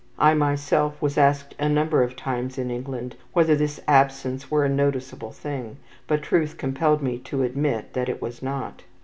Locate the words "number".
1.69-2.01